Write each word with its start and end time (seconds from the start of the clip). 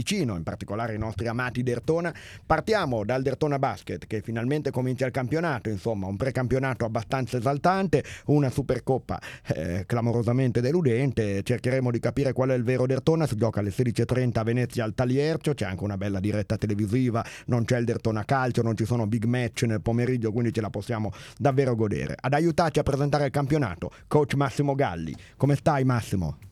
vicino, 0.00 0.34
in 0.34 0.42
particolare 0.42 0.94
i 0.94 0.98
nostri 0.98 1.26
amati 1.26 1.62
Dertona. 1.62 2.12
Partiamo 2.46 3.04
dal 3.04 3.20
Dertona 3.20 3.58
Basket 3.58 4.06
che 4.06 4.22
finalmente 4.22 4.70
comincia 4.70 5.04
il 5.04 5.12
campionato, 5.12 5.68
insomma 5.68 6.06
un 6.06 6.16
precampionato 6.16 6.86
abbastanza 6.86 7.36
esaltante, 7.36 8.02
una 8.26 8.48
Supercoppa 8.48 9.20
eh, 9.48 9.84
clamorosamente 9.86 10.62
deludente, 10.62 11.42
cercheremo 11.42 11.90
di 11.90 12.00
capire 12.00 12.32
qual 12.32 12.48
è 12.48 12.54
il 12.54 12.64
vero 12.64 12.86
Dertona, 12.86 13.26
si 13.26 13.36
gioca 13.36 13.60
alle 13.60 13.70
16.30 13.70 14.38
a 14.38 14.42
Venezia 14.42 14.84
al 14.84 14.94
Taliercio, 14.94 15.52
c'è 15.52 15.66
anche 15.66 15.84
una 15.84 15.98
bella 15.98 16.18
diretta 16.18 16.56
televisiva, 16.56 17.22
non 17.46 17.66
c'è 17.66 17.78
il 17.78 17.84
Dertona 17.84 18.24
Calcio, 18.24 18.62
non 18.62 18.76
ci 18.76 18.86
sono 18.86 19.06
big 19.06 19.24
match 19.24 19.64
nel 19.64 19.82
pomeriggio, 19.82 20.32
quindi 20.32 20.52
ce 20.52 20.62
la 20.62 20.70
possiamo 20.70 21.12
davvero 21.36 21.74
godere. 21.74 22.16
Ad 22.18 22.32
aiutarci 22.32 22.78
a 22.78 22.82
presentare 22.82 23.26
il 23.26 23.30
campionato, 23.30 23.90
coach 24.08 24.32
Massimo 24.34 24.74
Galli. 24.74 25.14
Come 25.36 25.56
stai 25.56 25.84
Massimo? 25.84 26.49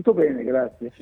Tutto 0.00 0.14
bene, 0.14 0.42
grazie. 0.44 0.92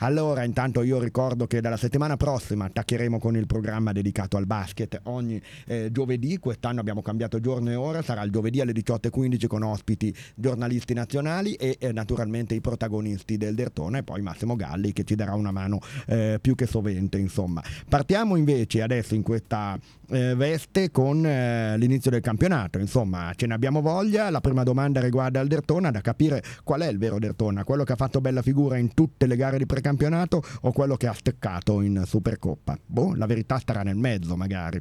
Allora, 0.00 0.42
intanto 0.42 0.82
io 0.82 0.98
ricordo 0.98 1.46
che 1.46 1.60
dalla 1.60 1.76
settimana 1.76 2.16
prossima 2.16 2.64
attaccheremo 2.64 3.20
con 3.20 3.36
il 3.36 3.46
programma 3.46 3.92
dedicato 3.92 4.36
al 4.36 4.46
basket 4.46 4.98
ogni 5.04 5.40
eh, 5.68 5.90
giovedì, 5.92 6.38
quest'anno 6.38 6.80
abbiamo 6.80 7.00
cambiato 7.00 7.38
giorno 7.38 7.70
e 7.70 7.76
ora, 7.76 8.02
sarà 8.02 8.20
il 8.22 8.32
giovedì 8.32 8.60
alle 8.60 8.72
18.15 8.72 9.46
con 9.46 9.62
ospiti 9.62 10.12
giornalisti 10.34 10.92
nazionali 10.92 11.54
e 11.54 11.76
eh, 11.78 11.92
naturalmente 11.92 12.54
i 12.54 12.60
protagonisti 12.60 13.36
del 13.36 13.54
Dertone 13.54 13.98
e 13.98 14.02
poi 14.02 14.22
Massimo 14.22 14.56
Galli 14.56 14.92
che 14.92 15.04
ci 15.04 15.14
darà 15.14 15.34
una 15.34 15.52
mano 15.52 15.78
eh, 16.08 16.38
più 16.40 16.56
che 16.56 16.66
sovente, 16.66 17.16
insomma. 17.16 17.62
Partiamo 17.88 18.34
invece 18.34 18.82
adesso 18.82 19.14
in 19.14 19.22
questa 19.22 19.78
eh, 20.10 20.34
veste 20.34 20.90
con 20.90 21.24
eh, 21.24 21.76
l'inizio 21.76 22.10
del 22.10 22.20
campionato, 22.20 22.78
insomma, 22.78 23.32
ce 23.34 23.46
ne 23.46 23.54
abbiamo 23.54 23.80
voglia, 23.80 24.30
la 24.30 24.40
prima 24.40 24.62
domanda 24.62 25.00
riguarda 25.00 25.40
il 25.40 25.48
Dertona, 25.48 25.90
da 25.90 26.00
capire 26.00 26.42
qual 26.64 26.80
è 26.80 26.88
il 26.88 26.98
vero 26.98 27.18
Dertona, 27.18 27.64
quello 27.64 27.84
che 27.84 27.92
ha 27.92 27.96
fatto 27.96 28.20
bella 28.20 28.42
figura 28.42 28.76
in 28.76 28.94
tutte 28.94 29.26
le 29.26 29.36
gare 29.36 29.58
di 29.58 29.66
precampionato 29.66 30.42
o 30.62 30.72
quello 30.72 30.96
che 30.96 31.06
ha 31.06 31.12
steccato 31.12 31.80
in 31.80 32.02
Supercoppa? 32.04 32.78
Boh, 32.84 33.14
la 33.14 33.26
verità 33.26 33.58
starà 33.58 33.82
nel 33.82 33.96
mezzo 33.96 34.36
magari. 34.36 34.80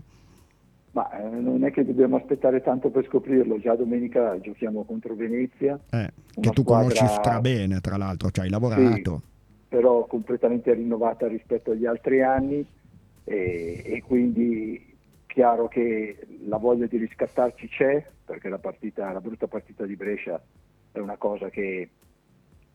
Ma 0.91 1.11
eh, 1.11 1.39
non 1.39 1.63
è 1.63 1.71
che 1.71 1.85
dobbiamo 1.85 2.15
aspettare 2.15 2.61
tanto 2.61 2.89
per 2.89 3.05
scoprirlo, 3.05 3.59
già 3.59 3.75
domenica 3.75 4.39
giochiamo 4.39 4.83
contro 4.83 5.13
Venezia. 5.13 5.79
Eh, 5.91 6.11
che 6.39 6.49
tu 6.49 6.61
squadra... 6.61 6.93
conosci 6.93 7.07
strabene, 7.19 7.79
tra 7.81 7.97
l'altro, 7.97 8.31
ci 8.31 8.39
hai 8.39 8.49
lavorato. 8.49 9.21
Sì, 9.23 9.35
però 9.67 10.05
completamente 10.05 10.73
rinnovata 10.73 11.27
rispetto 11.27 11.71
agli 11.71 11.85
altri 11.85 12.23
anni 12.23 12.65
e, 13.25 13.81
e 13.85 14.03
quindi 14.07 14.95
chiaro 15.37 15.67
che 15.67 16.17
la 16.47 16.57
voglia 16.57 16.87
di 16.87 16.97
riscattarci 16.97 17.67
c'è, 17.67 18.03
perché 18.25 18.49
la, 18.49 18.57
partita, 18.57 19.11
la 19.11 19.21
brutta 19.21 19.45
partita 19.45 19.85
di 19.85 19.95
Brescia 19.95 20.41
è 20.91 20.97
una 20.97 21.17
cosa 21.17 21.51
che 21.51 21.91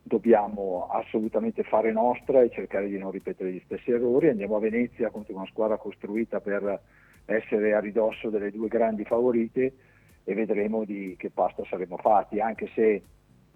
dobbiamo 0.00 0.86
assolutamente 0.88 1.64
fare 1.64 1.90
nostra 1.90 2.40
e 2.40 2.50
cercare 2.50 2.86
di 2.86 2.98
non 2.98 3.10
ripetere 3.10 3.50
gli 3.50 3.62
stessi 3.64 3.90
errori. 3.90 4.28
Andiamo 4.28 4.54
a 4.54 4.60
Venezia 4.60 5.10
contro 5.10 5.34
una 5.34 5.46
squadra 5.46 5.76
costruita 5.76 6.38
per 6.38 6.80
essere 7.24 7.74
a 7.74 7.80
ridosso 7.80 8.30
delle 8.30 8.52
due 8.52 8.68
grandi 8.68 9.02
favorite 9.02 9.74
e 10.22 10.32
vedremo 10.34 10.84
di 10.84 11.16
che 11.18 11.30
pasta 11.30 11.64
saremo 11.68 11.96
fatti, 11.96 12.38
anche 12.38 12.70
se 12.76 13.02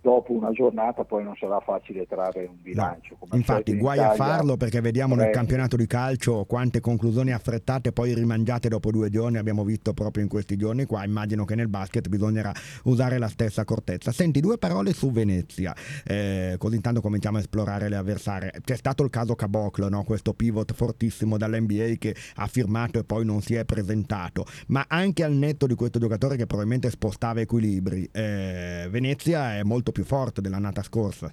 dopo 0.01 0.33
una 0.33 0.51
giornata 0.51 1.05
poi 1.05 1.25
non 1.25 1.35
sarà 1.37 1.61
facile 1.61 2.07
trarre 2.07 2.47
un 2.47 2.57
bilancio. 2.61 3.17
No. 3.29 3.37
Infatti, 3.37 3.73
in 3.73 3.79
guai 3.79 3.97
Italia, 3.97 4.13
a 4.13 4.17
farlo 4.17 4.57
perché 4.57 4.81
vediamo 4.81 5.15
nel 5.15 5.31
campionato 5.31 5.77
di 5.77 5.87
calcio 5.87 6.45
quante 6.45 6.81
conclusioni 6.81 7.33
affrettate 7.33 7.93
poi 7.93 8.15
rimangiate 8.15 8.69
dopo 8.69 8.91
due 8.91 9.11
giorni 9.11 9.39
abbiamo 9.39 9.65
visto 9.65 9.93
proprio 9.95 10.23
in 10.23 10.29
questi 10.29 10.57
giorni 10.57 10.85
qua. 10.85 11.05
Immagino 11.05 11.45
che 11.45 11.55
nel 11.55 11.69
basket 11.69 12.09
bisognerà 12.09 12.53
usare 12.85 13.19
la 13.19 13.29
stessa 13.29 13.63
accortezza. 13.63 14.13
Senti, 14.13 14.41
due 14.41 14.59
parole 14.59 14.93
su 14.93 15.11
Venezia, 15.11 15.75
eh, 16.05 16.55
così 16.59 16.77
intanto 16.77 17.01
cominciamo 17.01 17.39
a 17.39 17.41
esplorare 17.41 17.89
le 17.89 17.97
avversarie. 17.97 18.53
C'è 18.63 18.77
stato 18.77 19.03
il 19.03 19.11
caso 19.11 19.35
Caboclo, 19.35 19.89
no? 19.89 20.05
questo 20.05 20.35
pivot 20.35 20.73
fortissimo 20.73 21.37
dall'NBA 21.37 21.95
che 21.99 22.15
ha 22.37 22.47
firmato 22.47 22.99
e 22.99 23.05
poi 23.05 23.25
non 23.25 23.41
si 23.41 23.55
è 23.55 23.65
presentato, 23.65 24.45
ma 24.69 24.85
anche 24.89 25.25
al 25.25 25.33
netto 25.33 25.67
di 25.67 25.75
questo 25.75 25.99
giocatore 25.99 26.37
che 26.37 26.47
probabilmente 26.47 26.91
spostava 26.91 27.41
equilibri, 27.41 28.09
eh, 28.13 28.89
Venezia 28.91 29.57
è 29.57 29.63
molto 29.63 29.86
più 29.93 30.05
forte 30.05 30.41
dell'annata 30.41 30.83
scorsa? 30.83 31.33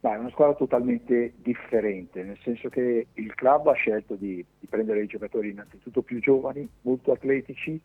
Beh, 0.00 0.14
è 0.14 0.18
una 0.18 0.30
squadra 0.30 0.54
totalmente 0.54 1.34
differente, 1.38 2.22
nel 2.22 2.38
senso 2.42 2.68
che 2.68 3.08
il 3.12 3.34
club 3.34 3.66
ha 3.66 3.72
scelto 3.72 4.14
di, 4.14 4.44
di 4.58 4.66
prendere 4.68 5.02
i 5.02 5.06
giocatori 5.06 5.50
innanzitutto 5.50 6.02
più 6.02 6.20
giovani, 6.20 6.68
molto 6.82 7.10
atletici, 7.10 7.80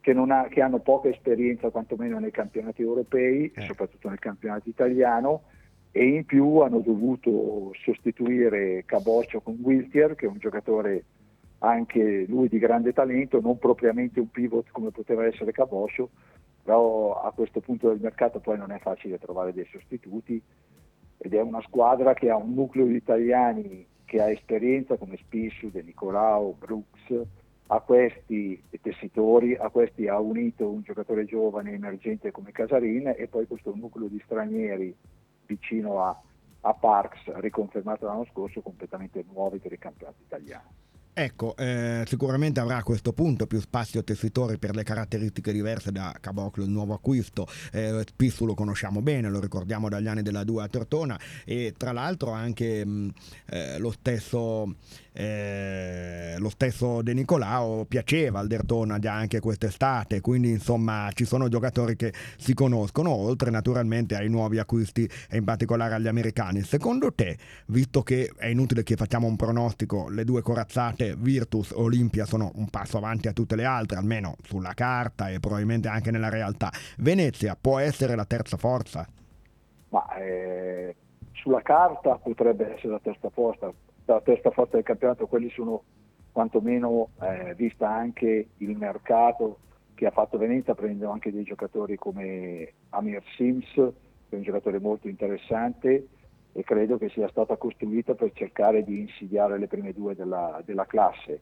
che, 0.00 0.10
ha, 0.10 0.48
che 0.48 0.60
hanno 0.60 0.78
poca 0.78 1.08
esperienza 1.08 1.70
quantomeno 1.70 2.18
nei 2.18 2.30
campionati 2.30 2.82
europei 2.82 3.50
eh. 3.54 3.62
e 3.62 3.66
soprattutto 3.66 4.08
nel 4.08 4.18
campionato 4.18 4.68
italiano 4.68 5.42
e 5.90 6.04
in 6.04 6.24
più 6.26 6.58
hanno 6.58 6.80
dovuto 6.80 7.72
sostituire 7.82 8.84
Caboccio 8.84 9.40
con 9.40 9.58
Wiltier, 9.60 10.14
che 10.14 10.26
è 10.26 10.28
un 10.28 10.38
giocatore 10.38 11.04
anche 11.60 12.24
lui 12.28 12.48
di 12.48 12.58
grande 12.58 12.92
talento, 12.92 13.40
non 13.40 13.58
propriamente 13.58 14.20
un 14.20 14.30
pivot 14.30 14.70
come 14.70 14.90
poteva 14.90 15.24
essere 15.24 15.52
Caboccio, 15.52 16.10
però 16.68 17.18
a 17.22 17.32
questo 17.32 17.60
punto 17.60 17.88
del 17.88 17.98
mercato 17.98 18.40
poi 18.40 18.58
non 18.58 18.72
è 18.72 18.78
facile 18.78 19.18
trovare 19.18 19.54
dei 19.54 19.66
sostituti 19.72 20.38
ed 21.16 21.32
è 21.32 21.40
una 21.40 21.62
squadra 21.62 22.12
che 22.12 22.28
ha 22.28 22.36
un 22.36 22.52
nucleo 22.52 22.84
di 22.84 22.94
italiani 22.94 23.86
che 24.04 24.20
ha 24.20 24.30
esperienza 24.30 24.98
come 24.98 25.16
Spissu, 25.16 25.70
De 25.70 25.80
Nicolao, 25.80 26.52
Brooks, 26.58 27.26
a 27.68 27.80
questi 27.80 28.62
tessitori, 28.82 29.54
a 29.54 29.70
questi 29.70 30.08
ha 30.08 30.20
unito 30.20 30.68
un 30.68 30.82
giocatore 30.82 31.24
giovane 31.24 31.72
emergente 31.72 32.32
come 32.32 32.52
Casarin 32.52 33.14
e 33.16 33.28
poi 33.28 33.46
questo 33.46 33.74
nucleo 33.74 34.08
di 34.08 34.20
stranieri 34.22 34.94
vicino 35.46 36.04
a, 36.04 36.20
a 36.60 36.74
Parks, 36.74 37.32
riconfermato 37.36 38.04
l'anno 38.04 38.26
scorso, 38.26 38.60
completamente 38.60 39.24
nuovi 39.32 39.56
per 39.56 39.72
il 39.72 39.78
campionato 39.78 40.20
italiano. 40.22 40.68
Ecco, 41.20 41.56
eh, 41.56 42.04
sicuramente 42.06 42.60
avrà 42.60 42.76
a 42.76 42.84
questo 42.84 43.12
punto 43.12 43.48
più 43.48 43.58
spazio 43.58 44.04
tessitori 44.04 44.56
per 44.56 44.76
le 44.76 44.84
caratteristiche 44.84 45.50
diverse 45.50 45.90
da 45.90 46.14
Caboclo, 46.20 46.62
il 46.62 46.70
nuovo 46.70 46.94
acquisto. 46.94 47.44
Eh, 47.72 48.04
Spissu 48.06 48.46
lo 48.46 48.54
conosciamo 48.54 49.02
bene, 49.02 49.28
lo 49.28 49.40
ricordiamo 49.40 49.88
dagli 49.88 50.06
anni 50.06 50.22
della 50.22 50.44
2 50.44 50.62
a 50.62 50.68
Tortona 50.68 51.18
e 51.44 51.74
tra 51.76 51.90
l'altro 51.90 52.30
anche 52.30 52.86
mh, 52.86 53.12
eh, 53.46 53.78
lo 53.80 53.90
stesso 53.90 54.76
eh, 55.18 56.36
lo 56.38 56.48
stesso 56.48 57.02
De 57.02 57.12
Nicolao 57.12 57.84
piaceva 57.84 58.38
al 58.38 58.46
Dertona 58.46 59.00
già 59.00 59.14
anche 59.14 59.40
quest'estate, 59.40 60.20
quindi 60.20 60.50
insomma 60.50 61.10
ci 61.12 61.24
sono 61.24 61.48
giocatori 61.48 61.96
che 61.96 62.12
si 62.36 62.54
conoscono, 62.54 63.10
oltre 63.10 63.50
naturalmente 63.50 64.14
ai 64.14 64.28
nuovi 64.28 64.60
acquisti 64.60 65.10
e 65.28 65.36
in 65.38 65.42
particolare 65.44 65.94
agli 65.94 66.06
americani. 66.06 66.62
Secondo 66.62 67.12
te, 67.12 67.36
visto 67.66 68.04
che 68.04 68.30
è 68.36 68.46
inutile 68.46 68.84
che 68.84 68.94
facciamo 68.94 69.26
un 69.26 69.34
pronostico, 69.34 70.08
le 70.08 70.22
due 70.22 70.40
corazzate 70.40 71.07
Virtus 71.16 71.72
Olimpia 71.72 72.24
sono 72.24 72.50
un 72.54 72.68
passo 72.68 72.96
avanti 72.96 73.28
a 73.28 73.32
tutte 73.32 73.56
le 73.56 73.64
altre, 73.64 73.98
almeno 73.98 74.36
sulla 74.42 74.74
carta 74.74 75.28
e 75.30 75.40
probabilmente 75.40 75.88
anche 75.88 76.10
nella 76.10 76.28
realtà, 76.28 76.70
Venezia 76.98 77.56
può 77.60 77.78
essere 77.78 78.14
la 78.14 78.24
terza 78.24 78.56
forza? 78.56 79.06
Ma 79.90 80.16
eh, 80.16 80.94
sulla 81.32 81.62
carta 81.62 82.16
potrebbe 82.16 82.74
essere 82.74 82.92
la 82.92 83.00
terza 83.02 83.30
forza, 83.30 83.72
la 84.04 84.20
testa 84.20 84.50
forte 84.50 84.76
del 84.76 84.84
campionato, 84.84 85.26
quelli 85.26 85.50
sono 85.50 85.82
quantomeno, 86.32 87.10
eh, 87.20 87.54
vista 87.56 87.88
anche 87.88 88.48
il 88.58 88.76
mercato 88.76 89.58
che 89.94 90.06
ha 90.06 90.10
fatto 90.10 90.38
Venezia, 90.38 90.74
prendendo 90.74 91.10
anche 91.10 91.32
dei 91.32 91.42
giocatori 91.42 91.96
come 91.96 92.72
Amir 92.90 93.22
Sims, 93.36 93.72
che 93.74 93.92
è 94.28 94.34
un 94.36 94.42
giocatore 94.42 94.78
molto 94.78 95.08
interessante 95.08 96.06
e 96.58 96.64
credo 96.64 96.98
che 96.98 97.08
sia 97.10 97.28
stata 97.28 97.56
costruita 97.56 98.16
per 98.16 98.32
cercare 98.32 98.82
di 98.82 98.98
insidiare 98.98 99.58
le 99.58 99.68
prime 99.68 99.92
due 99.92 100.16
della, 100.16 100.60
della 100.64 100.86
classe. 100.86 101.40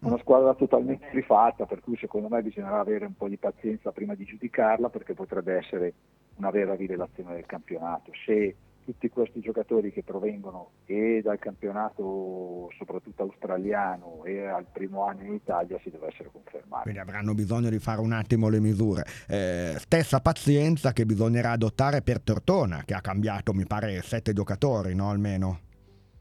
Una 0.00 0.18
squadra 0.18 0.54
totalmente 0.54 1.08
rifatta, 1.12 1.66
per 1.66 1.80
cui 1.80 1.96
secondo 1.96 2.28
me 2.28 2.42
bisognerà 2.42 2.80
avere 2.80 3.06
un 3.06 3.14
po' 3.14 3.28
di 3.28 3.36
pazienza 3.36 3.92
prima 3.92 4.16
di 4.16 4.24
giudicarla 4.24 4.88
perché 4.88 5.14
potrebbe 5.14 5.54
essere 5.54 5.94
una 6.38 6.50
vera 6.50 6.74
rivelazione 6.74 7.34
del 7.34 7.46
campionato. 7.46 8.10
Se 8.24 8.56
tutti 8.86 9.08
questi 9.08 9.40
giocatori 9.40 9.90
che 9.90 10.04
provengono 10.04 10.70
e 10.86 11.20
dal 11.22 11.40
campionato 11.40 12.70
soprattutto 12.78 13.24
australiano 13.24 14.22
e 14.24 14.46
al 14.46 14.64
primo 14.72 15.04
anno 15.04 15.24
in 15.24 15.34
Italia 15.34 15.76
si 15.82 15.90
dovessero 15.90 16.30
confermare. 16.30 16.84
Quindi 16.84 17.00
avranno 17.00 17.34
bisogno 17.34 17.68
di 17.68 17.80
fare 17.80 18.00
un 18.00 18.12
attimo 18.12 18.48
le 18.48 18.60
misure. 18.60 19.04
Eh, 19.28 19.74
stessa 19.78 20.20
pazienza 20.20 20.92
che 20.92 21.04
bisognerà 21.04 21.50
adottare 21.50 22.00
per 22.00 22.20
Tortona, 22.20 22.84
che 22.84 22.94
ha 22.94 23.00
cambiato 23.00 23.52
mi 23.52 23.66
pare 23.66 24.00
sette 24.02 24.32
giocatori, 24.32 24.94
no 24.94 25.10
almeno? 25.10 25.58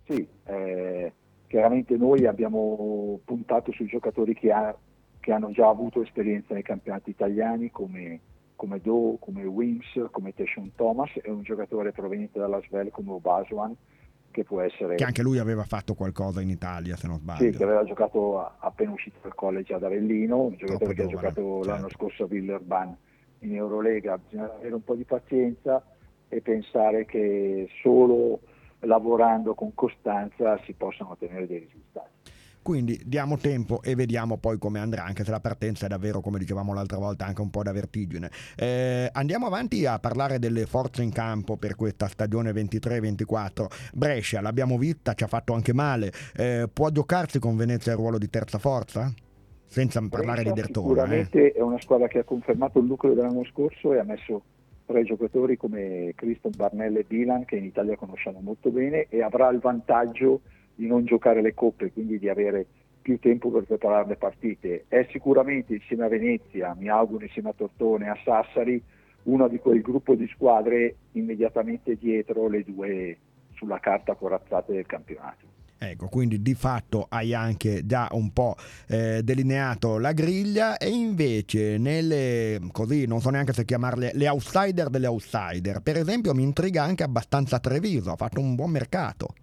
Sì, 0.07 0.27
eh, 0.45 1.13
chiaramente 1.45 1.95
noi 1.97 2.25
abbiamo 2.25 3.19
puntato 3.23 3.71
sui 3.73 3.85
giocatori 3.85 4.33
che, 4.33 4.51
ha, 4.51 4.75
che 5.19 5.31
hanno 5.31 5.51
già 5.51 5.69
avuto 5.69 6.01
esperienza 6.01 6.56
nei 6.56 6.63
campionati 6.63 7.11
italiani 7.11 7.69
come 7.69 8.19
come 8.56 8.80
Doe, 8.81 9.18
come 9.19 9.44
Wims, 9.44 9.86
come 10.12 10.34
Teshon 10.34 10.72
Thomas 10.75 11.12
e 11.22 11.30
un 11.30 11.44
giocatore 11.44 11.92
proveniente 11.92 12.40
dalla 12.40 12.62
Svel 12.62 12.92
come 12.92 13.12
Obasuan 13.12 13.75
che 14.36 14.44
può 14.44 14.60
essere... 14.60 14.96
Che 14.96 15.04
anche 15.06 15.22
lui 15.22 15.38
aveva 15.38 15.63
fatto 15.63 15.94
qualcosa 15.94 16.42
in 16.42 16.50
Italia 16.50 16.98
se 16.98 17.07
non 17.07 17.19
sbaglio. 17.19 17.52
Sì, 17.52 17.57
che 17.57 17.63
aveva 17.63 17.86
giocato 17.86 18.40
appena 18.60 18.92
uscito 18.92 19.18
dal 19.22 19.34
college 19.34 19.74
ad 19.74 19.84
Avellino, 19.84 20.42
un 20.42 20.56
giocatore 20.57 20.94
Troppo 20.94 20.94
che 20.94 21.07
giovane, 21.07 21.28
ha 21.28 21.31
giocato 21.31 21.56
certo. 21.56 21.69
l'anno 21.69 21.90
scorso 21.90 22.24
a 22.24 22.28
Villerban 22.28 22.98
in 23.40 23.56
Eurolega. 23.56 24.18
Bisogna 24.18 24.54
avere 24.54 24.74
un 24.74 24.84
po' 24.84 24.96
di 24.96 25.06
pazienza 25.06 25.81
e 26.28 26.42
pensare 26.42 27.06
che 27.06 27.69
solo 27.81 28.42
lavorando 28.80 29.54
con 29.54 29.74
costanza 29.74 30.60
si 30.66 30.74
possano 30.74 31.12
ottenere 31.12 31.48
dei 31.48 31.60
risultati. 31.60 32.14
Quindi 32.65 33.00
diamo 33.06 33.38
tempo 33.38 33.83
e 33.83 33.94
vediamo 33.94 34.38
poi 34.38 34.57
come 34.57 34.79
andrà, 34.79 35.03
anche 35.03 35.23
se 35.23 35.29
la 35.29 35.39
partenza 35.39 35.85
è 35.85 35.88
davvero, 35.88 36.19
come 36.19 36.39
dicevamo 36.39 36.73
l'altra 36.73 36.97
volta, 36.97 37.23
anche 37.23 37.41
un 37.41 37.51
po' 37.51 37.62
da 37.62 37.71
vertigine. 37.71 38.31
Eh, 38.57 39.07
andiamo 39.13 39.45
avanti 39.45 39.85
a 39.85 40.00
parlare 40.00 40.39
delle 40.39 40.65
forze 40.65 41.03
in 41.03 41.12
campo 41.12 41.57
per 41.57 41.75
questa 41.75 42.07
stagione 42.07 42.51
23-24. 42.53 43.67
Brescia, 43.94 44.41
l'abbiamo 44.41 44.79
vista, 44.79 45.13
ci 45.13 45.23
ha 45.23 45.27
fatto 45.27 45.53
anche 45.53 45.75
male. 45.75 46.12
Eh, 46.35 46.67
può 46.73 46.89
giocarsi 46.89 47.38
con 47.38 47.56
Venezia 47.56 47.91
il 47.91 48.00
ruolo 48.00 48.17
di 48.17 48.31
terza 48.31 48.57
forza? 48.57 49.13
Senza 49.68 50.00
Brescia 50.00 50.18
parlare 50.18 50.41
di 50.41 50.51
Dertona. 50.51 50.88
Sicuramente 50.88 51.51
eh. 51.51 51.51
è 51.51 51.61
una 51.61 51.79
squadra 51.79 52.07
che 52.07 52.18
ha 52.18 52.23
confermato 52.23 52.79
il 52.79 52.85
nucleo 52.85 53.13
dell'anno 53.13 53.45
scorso 53.45 53.94
e 53.94 54.00
ha 54.00 54.03
messo 54.03 54.41
tre 54.88 55.03
giocatori 55.03 55.56
come 55.56 56.13
Cristo 56.15 56.50
Barnell 56.50 56.95
e 56.95 57.06
Dylan, 57.07 57.45
che 57.45 57.57
in 57.57 57.65
Italia 57.65 57.95
conosciamo 57.95 58.39
molto 58.39 58.71
bene, 58.71 59.06
e 59.09 59.21
avrà 59.21 59.50
il 59.50 59.59
vantaggio 59.59 60.41
di 60.41 60.55
non 60.75 61.06
giocare 61.06 61.42
le 61.42 61.54
coppe, 61.54 61.92
quindi 61.92 62.19
di 62.19 62.30
avere 62.30 62.66
più 63.01 63.19
tempo 63.19 63.51
per 63.51 63.63
preparare 63.63 64.07
le 64.07 64.16
partite. 64.16 64.86
È 64.88 65.07
sicuramente 65.12 65.75
insieme 65.75 66.06
a 66.06 66.10
Venezia, 66.10 66.75
mi 66.77 66.89
auguro 66.89 67.24
insieme 67.24 67.50
a 67.50 67.54
Tortone, 67.54 68.10
a 68.10 68.18
Sassari, 68.24 68.81
uno 69.24 69.48
di 69.48 69.60
quel 69.60 69.81
gruppo 69.81 70.16
di 70.16 70.27
squadre 70.33 70.95
immediatamente 71.12 71.95
dietro 71.98 72.48
le 72.48 72.63
due 72.63 73.18
sulla 73.54 73.80
carta 73.80 74.16
corazzate 74.16 74.74
del 74.74 74.86
campionato. 74.86 75.54
Ecco, 75.77 76.07
quindi 76.07 76.42
di 76.42 76.56
fatto 76.56 77.06
hai 77.10 77.33
anche 77.33 77.86
già 77.86 78.07
un 78.12 78.31
po' 78.31 78.56
eh, 78.88 79.21
delineato 79.24 80.00
la 80.00 80.13
griglia 80.13 80.78
e 80.78 80.89
invece 80.89 81.78
nelle, 81.78 82.60
così 82.71 83.06
non 83.06 83.19
so 83.19 83.30
neanche 83.30 83.54
se 83.54 83.66
chiamarle, 83.66 84.12
le 84.13 84.28
outsider 84.30 84.89
delle 84.89 85.07
outsider, 85.07 85.81
per 85.81 85.98
esempio 85.98 86.33
mi 86.33 86.44
intriga 86.44 86.81
anche 86.81 87.04
abbastanza 87.04 87.60
Treviso, 87.60 88.12
ha 88.12 88.16
fatto 88.16 88.39
un 88.39 88.56
buon 88.56 88.71
mercato. 88.71 89.33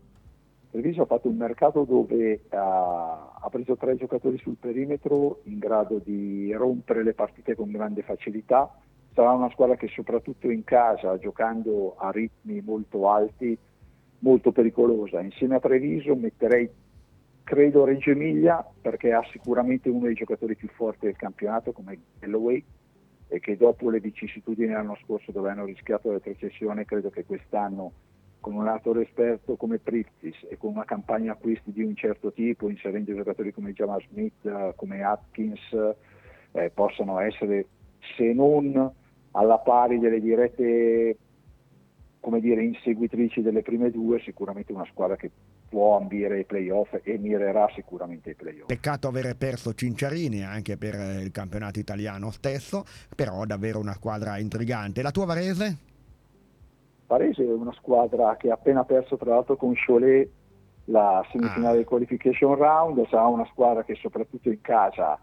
Treviso 0.72 1.02
ha 1.02 1.06
fatto 1.06 1.28
un 1.28 1.36
mercato 1.36 1.84
dove 1.84 2.44
ha, 2.48 3.34
ha, 3.38 3.48
preso 3.50 3.76
tre 3.76 3.94
giocatori 3.94 4.38
sul 4.38 4.56
perimetro 4.58 5.40
in 5.44 5.58
grado 5.58 6.00
di 6.02 6.50
rompere 6.54 7.02
le 7.02 7.12
partite 7.12 7.54
con 7.54 7.70
grande 7.70 8.00
facilità. 8.00 8.74
Sarà 9.12 9.32
una 9.32 9.50
squadra 9.50 9.76
che 9.76 9.88
soprattutto 9.88 10.50
in 10.50 10.64
casa, 10.64 11.18
giocando 11.18 11.96
a 11.98 12.10
ritmi 12.10 12.62
molto 12.62 13.10
alti, 13.10 13.56
molto 14.20 14.50
pericolosa. 14.50 15.20
Insieme 15.20 15.56
a 15.56 15.60
Treviso 15.60 16.16
metterei, 16.16 16.70
credo, 17.44 17.84
Reggio 17.84 18.12
Emilia 18.12 18.66
perché 18.80 19.12
ha 19.12 19.22
sicuramente 19.30 19.90
uno 19.90 20.06
dei 20.06 20.14
giocatori 20.14 20.56
più 20.56 20.68
forti 20.68 21.04
del 21.04 21.16
campionato 21.16 21.72
come 21.72 21.98
Galloway 22.18 22.64
e 23.28 23.40
che 23.40 23.58
dopo 23.58 23.90
le 23.90 24.00
vicissitudini 24.00 24.68
dell'anno 24.68 24.96
scorso 25.04 25.32
dove 25.32 25.50
hanno 25.50 25.66
rischiato 25.66 26.08
la 26.08 26.14
retrocessione 26.14 26.86
credo 26.86 27.10
che 27.10 27.26
quest'anno 27.26 27.92
con 28.42 28.54
un 28.54 28.66
attore 28.66 29.02
esperto 29.02 29.54
come 29.54 29.78
Priptis 29.78 30.34
e 30.50 30.58
con 30.58 30.72
una 30.72 30.84
campagna 30.84 31.32
acquisti 31.32 31.72
di 31.72 31.82
un 31.82 31.94
certo 31.94 32.32
tipo, 32.32 32.68
inserendo 32.68 33.14
giocatori 33.14 33.52
come 33.52 33.72
Jamal 33.72 34.04
Smith, 34.10 34.74
come 34.74 35.02
Atkins, 35.02 35.60
eh, 36.50 36.70
possano 36.74 37.20
essere, 37.20 37.66
se 38.16 38.32
non 38.32 38.92
alla 39.30 39.58
pari 39.58 40.00
delle 40.00 40.20
dirette 40.20 41.16
come 42.22 42.40
dire, 42.40 42.62
inseguitrici 42.62 43.42
delle 43.42 43.62
prime 43.62 43.90
due, 43.90 44.20
sicuramente 44.20 44.72
una 44.72 44.86
squadra 44.88 45.16
che 45.16 45.28
può 45.68 45.96
ambire 45.96 46.36
ai 46.36 46.44
playoff 46.44 46.94
e 47.02 47.18
mirerà 47.18 47.68
sicuramente 47.74 48.30
ai 48.30 48.34
playoff. 48.36 48.66
Peccato 48.66 49.08
avere 49.08 49.34
perso 49.34 49.74
Cinciarini 49.74 50.44
anche 50.44 50.76
per 50.76 50.94
il 51.20 51.32
campionato 51.32 51.80
italiano 51.80 52.30
stesso, 52.30 52.84
però 53.16 53.44
davvero 53.44 53.80
una 53.80 53.94
squadra 53.94 54.38
intrigante. 54.38 55.02
La 55.02 55.10
tua 55.10 55.24
Varese? 55.24 55.90
Varese 57.12 57.44
è 57.44 57.52
una 57.52 57.72
squadra 57.72 58.36
che 58.36 58.50
ha 58.50 58.54
appena 58.54 58.84
perso 58.84 59.18
tra 59.18 59.34
l'altro 59.34 59.56
con 59.56 59.74
Cholet 59.74 60.30
la 60.86 61.24
semifinale 61.30 61.74
ah. 61.74 61.76
del 61.76 61.84
qualification 61.84 62.54
round, 62.54 63.06
sarà 63.08 63.26
una 63.26 63.46
squadra 63.46 63.84
che 63.84 63.94
soprattutto 63.96 64.48
in 64.48 64.60
casa 64.62 65.18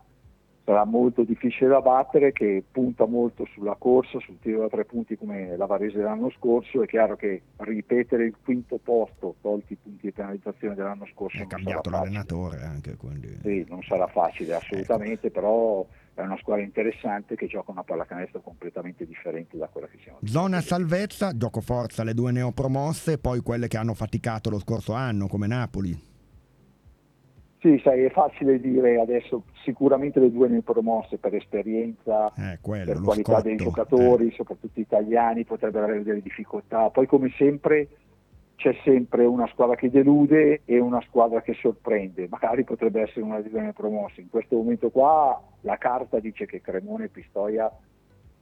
sarà 0.64 0.86
molto 0.86 1.24
difficile 1.24 1.68
da 1.68 1.82
battere, 1.82 2.32
che 2.32 2.64
punta 2.72 3.08
molto 3.08 3.44
sulla 3.54 3.76
corsa, 3.76 4.20
sul 4.20 4.38
tiro 4.40 4.60
da 4.60 4.70
tre 4.70 4.86
punti 4.86 5.18
come 5.18 5.58
la 5.58 5.66
Varese 5.66 5.98
dell'anno 5.98 6.30
scorso. 6.30 6.84
È 6.84 6.86
chiaro 6.86 7.16
che 7.16 7.42
ripetere 7.58 8.26
il 8.26 8.36
quinto 8.44 8.78
posto, 8.78 9.36
tolti 9.42 9.74
i 9.74 9.78
punti 9.82 10.06
di 10.06 10.12
penalizzazione 10.12 10.76
dell'anno 10.76 11.08
scorso, 11.08 11.42
è 11.42 11.48
cambiato 11.48 11.90
l'allenatore 11.90 12.62
anche. 12.62 12.96
Quindi... 12.98 13.40
Sì, 13.42 13.66
non 13.68 13.82
sarà 13.82 14.06
facile 14.06 14.54
assolutamente, 14.54 15.28
ecco. 15.28 15.40
però 15.40 15.86
è 16.22 16.26
una 16.26 16.38
squadra 16.38 16.64
interessante 16.64 17.36
che 17.36 17.48
gioca 17.48 17.72
una 17.72 17.84
pallacanestro 17.84 18.42
completamente 18.42 19.06
differente 19.06 19.58
da 19.58 19.68
quella 19.68 19.88
che 19.88 19.98
siamo. 20.02 20.20
Zona 20.24 20.62
salvezza, 20.62 21.36
gioco 21.36 21.62
forza 21.62 22.04
le 22.04 22.14
due 22.14 22.32
neopromosse, 22.32 23.18
poi 23.18 23.42
quelle 23.42 23.68
che 23.68 23.78
hanno 23.78 23.94
faticato 23.94 24.50
lo 24.50 24.60
scorso 24.60 24.94
anno 24.94 25.28
come 25.28 25.48
Napoli. 25.48 26.08
Sì, 27.60 27.78
sai, 27.84 28.04
è 28.04 28.10
facile 28.10 28.60
dire 28.62 29.02
adesso 29.02 29.44
sicuramente 29.64 30.22
le 30.22 30.32
due 30.32 30.48
neopromosse 30.48 31.18
per 31.18 31.36
esperienza, 31.36 32.32
eh, 32.36 32.60
quello, 32.62 32.86
per 32.86 33.02
qualità 33.02 33.34
scotto, 33.34 33.48
dei 33.48 33.56
giocatori, 33.58 34.28
eh. 34.28 34.32
soprattutto 34.32 34.80
italiani, 34.80 35.44
potrebbero 35.44 35.84
avere 35.84 36.04
delle 36.04 36.22
difficoltà. 36.22 36.90
Poi 36.90 37.06
come 37.06 37.34
sempre 37.38 37.90
c'è 38.56 38.74
sempre 38.84 39.26
una 39.26 39.48
squadra 39.48 39.76
che 39.76 39.90
delude 39.90 40.62
e 40.64 40.80
una 40.80 41.02
squadra 41.08 41.42
che 41.42 41.54
sorprende, 41.54 42.28
magari 42.30 42.64
potrebbe 42.64 43.02
essere 43.02 43.22
una 43.22 43.42
di 43.42 43.50
quelle 43.50 43.74
promosse. 43.74 44.22
In 44.22 44.30
questo 44.30 44.56
momento 44.56 44.90
qua 44.90 45.42
la 45.62 45.78
carta 45.78 46.20
dice 46.20 46.46
che 46.46 46.62
Cremone 46.62 47.06
e 47.06 47.10
Pistoia 47.10 47.72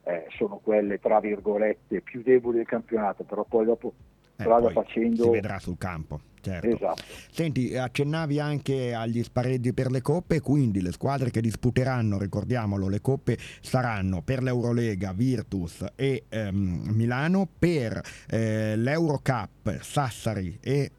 eh, 0.03 0.25
sono 0.29 0.59
quelle 0.63 0.99
tra 0.99 1.19
virgolette 1.19 2.01
più 2.01 2.21
deboli 2.21 2.57
del 2.57 2.65
campionato, 2.65 3.23
però 3.23 3.43
poi 3.43 3.65
dopo 3.65 3.93
eh, 4.37 4.43
strada 4.43 4.69
facendo... 4.69 5.23
Si 5.23 5.29
vedrà 5.29 5.59
sul 5.59 5.77
campo. 5.77 6.21
Certo. 6.39 6.67
Esatto. 6.67 7.03
Senti, 7.29 7.75
accennavi 7.75 8.39
anche 8.39 8.93
agli 8.93 9.21
spareggi 9.21 9.73
per 9.73 9.91
le 9.91 10.01
coppe, 10.01 10.39
quindi 10.39 10.81
le 10.81 10.93
squadre 10.93 11.29
che 11.29 11.41
disputeranno, 11.41 12.17
ricordiamolo, 12.17 12.87
le 12.87 13.01
coppe 13.01 13.37
saranno 13.59 14.21
per 14.21 14.41
l'Eurolega 14.41 15.11
Virtus 15.11 15.85
e 15.95 16.23
ehm, 16.29 16.91
Milano, 16.93 17.47
per 17.59 18.01
eh, 18.29 18.77
l'Eurocup 18.77 19.79
Sassari 19.81 20.57
e 20.61 20.91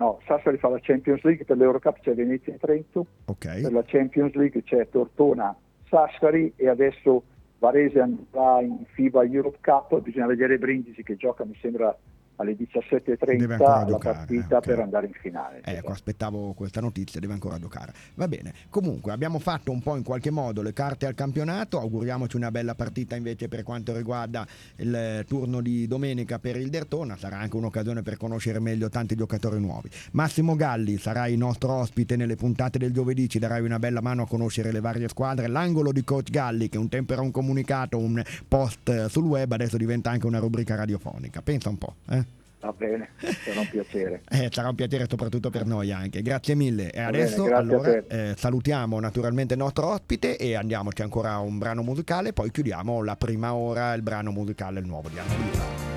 No, 0.00 0.18
Sassari 0.24 0.56
fa 0.56 0.68
la 0.68 0.78
Champions 0.80 1.22
League, 1.24 1.44
per 1.44 1.58
l'Eurocup 1.58 2.00
c'è 2.00 2.14
Venezia 2.14 2.54
e 2.54 2.58
Trento, 2.58 3.04
okay. 3.26 3.60
per 3.60 3.72
la 3.72 3.84
Champions 3.84 4.32
League 4.32 4.62
c'è 4.62 4.88
Tortona, 4.88 5.54
Sassari 5.90 6.50
e 6.56 6.68
adesso 6.68 7.22
Varese 7.58 8.00
andrà 8.00 8.62
in 8.62 8.82
FIBA 8.92 9.24
Europe 9.24 9.58
Cup, 9.60 10.00
bisogna 10.00 10.24
vedere 10.24 10.56
Brindisi 10.56 11.02
che 11.02 11.16
gioca 11.16 11.44
mi 11.44 11.54
sembra 11.60 11.94
alle 12.40 12.56
17.30 12.56 13.48
la 13.58 13.84
giocare, 13.86 14.16
partita 14.16 14.56
okay. 14.56 14.60
per 14.74 14.80
andare 14.80 15.06
in 15.06 15.12
finale. 15.12 15.58
Ecco, 15.58 15.70
esatto. 15.70 15.92
aspettavo 15.92 16.52
questa 16.54 16.80
notizia, 16.80 17.20
deve 17.20 17.34
ancora 17.34 17.58
giocare. 17.58 17.92
Va 18.14 18.28
bene, 18.28 18.52
comunque 18.70 19.12
abbiamo 19.12 19.38
fatto 19.38 19.70
un 19.70 19.82
po' 19.82 19.96
in 19.96 20.02
qualche 20.02 20.30
modo 20.30 20.62
le 20.62 20.72
carte 20.72 21.06
al 21.06 21.14
campionato, 21.14 21.78
auguriamoci 21.78 22.36
una 22.36 22.50
bella 22.50 22.74
partita 22.74 23.16
invece 23.16 23.48
per 23.48 23.62
quanto 23.62 23.94
riguarda 23.94 24.46
il 24.76 25.24
turno 25.28 25.60
di 25.60 25.86
domenica 25.86 26.38
per 26.38 26.56
il 26.56 26.70
Dertona, 26.70 27.16
sarà 27.16 27.38
anche 27.38 27.56
un'occasione 27.56 28.02
per 28.02 28.16
conoscere 28.16 28.58
meglio 28.58 28.88
tanti 28.88 29.14
giocatori 29.14 29.60
nuovi. 29.60 29.90
Massimo 30.12 30.56
Galli 30.56 30.96
sarà 30.96 31.26
il 31.26 31.36
nostro 31.36 31.72
ospite 31.74 32.16
nelle 32.16 32.36
puntate 32.36 32.78
del 32.78 32.92
giovedì, 32.92 33.28
ci 33.28 33.38
darai 33.38 33.62
una 33.62 33.78
bella 33.78 34.00
mano 34.00 34.22
a 34.22 34.26
conoscere 34.26 34.72
le 34.72 34.80
varie 34.80 35.08
squadre. 35.08 35.46
L'angolo 35.46 35.92
di 35.92 36.02
Coach 36.04 36.30
Galli, 36.30 36.68
che 36.68 36.78
un 36.78 36.88
tempo 36.88 37.12
era 37.12 37.22
un 37.22 37.30
comunicato, 37.30 37.98
un 37.98 38.22
post 38.48 39.06
sul 39.06 39.24
web, 39.24 39.52
adesso 39.52 39.76
diventa 39.76 40.10
anche 40.10 40.26
una 40.26 40.38
rubrica 40.38 40.74
radiofonica. 40.74 41.42
Pensa 41.42 41.68
un 41.68 41.78
po'. 41.78 41.94
Eh? 42.08 42.29
Va 42.60 42.74
bene, 42.76 43.10
sarà 43.44 43.60
un 43.60 43.68
piacere. 43.68 44.22
Eh, 44.30 44.48
sarà 44.50 44.68
un 44.68 44.74
piacere 44.74 45.06
soprattutto 45.08 45.50
per 45.50 45.66
noi 45.66 45.92
anche. 45.92 46.22
Grazie 46.22 46.54
mille. 46.54 46.90
E 46.90 47.00
adesso 47.00 47.44
bene, 47.44 47.54
allora, 47.56 48.02
eh, 48.06 48.34
salutiamo 48.36 49.00
naturalmente 49.00 49.54
il 49.54 49.60
nostro 49.60 49.88
ospite 49.88 50.36
e 50.36 50.54
andiamoci 50.54 51.02
ancora 51.02 51.32
a 51.32 51.40
un 51.40 51.58
brano 51.58 51.82
musicale, 51.82 52.32
poi 52.32 52.50
chiudiamo 52.50 53.02
la 53.02 53.16
prima 53.16 53.54
ora, 53.54 53.92
il 53.94 54.02
brano 54.02 54.30
musicale 54.30 54.80
il 54.80 54.86
nuovo 54.86 55.08
di 55.08 55.18
Anno 55.18 55.89